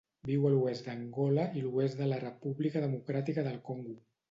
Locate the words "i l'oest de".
1.61-2.09